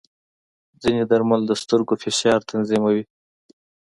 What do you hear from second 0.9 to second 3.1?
درمل د سترګو فشار تنظیموي.